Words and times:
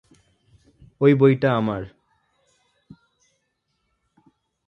ওই 1.01 1.13
বইটা 1.13 1.49
আমার। 1.57 1.83